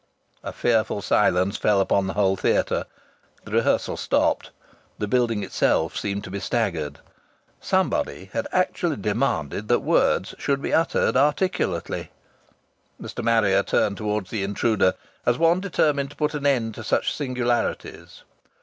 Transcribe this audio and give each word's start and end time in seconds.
A 0.43 0.51
fearful 0.51 1.03
silence 1.03 1.57
fell 1.57 1.79
upon 1.79 2.07
the 2.07 2.13
whole 2.15 2.35
theatre. 2.35 2.85
The 3.43 3.51
rehearsal 3.51 3.97
stopped. 3.97 4.49
The 4.97 5.07
building 5.07 5.43
itself 5.43 5.95
seemed 5.95 6.23
to 6.23 6.31
be 6.31 6.39
staggered. 6.39 6.97
Somebody 7.59 8.31
had 8.33 8.47
actually 8.51 8.95
demanded 8.95 9.67
that 9.67 9.81
words 9.81 10.33
should 10.39 10.59
be 10.59 10.73
uttered 10.73 11.15
articulately! 11.15 12.09
Mr. 12.99 13.23
Marrier 13.23 13.61
turned 13.61 13.97
towards 13.97 14.31
the 14.31 14.41
intruder, 14.43 14.95
as 15.23 15.37
one 15.37 15.59
determined 15.61 16.09
to 16.09 16.15
put 16.15 16.33
an 16.33 16.47
end 16.47 16.73
to 16.73 16.83
such 16.83 17.13
singularities. 17.13 18.23